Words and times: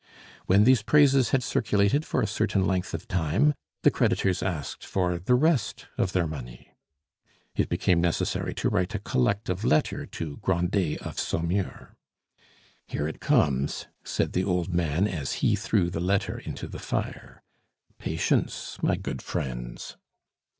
When 0.47 0.63
these 0.63 0.81
praises 0.81 1.29
had 1.29 1.43
circulated 1.43 2.05
for 2.05 2.23
a 2.23 2.33
certain 2.33 2.65
length 2.65 2.95
of 2.95 3.07
time, 3.07 3.53
the 3.83 3.91
creditors 3.91 4.41
asked 4.41 4.83
for 4.83 5.19
the 5.19 5.35
rest 5.35 5.85
of 5.95 6.11
their 6.11 6.25
money. 6.25 6.73
It 7.55 7.69
became 7.69 8.01
necessary 8.01 8.55
to 8.55 8.69
write 8.69 8.95
a 8.95 8.99
collective 8.99 9.63
letter 9.63 10.07
to 10.07 10.37
Grandet 10.37 11.03
of 11.03 11.19
Saumur. 11.19 11.95
"Here 12.87 13.07
it 13.07 13.19
comes!" 13.19 13.85
said 14.03 14.33
the 14.33 14.43
old 14.43 14.73
man 14.73 15.07
as 15.07 15.33
he 15.45 15.55
threw 15.55 15.91
the 15.91 15.99
letter 16.01 16.39
into 16.39 16.67
the 16.67 16.79
fire. 16.79 17.43
"Patience, 17.99 18.79
my 18.81 18.95
good 18.95 19.21
friends!" 19.21 19.97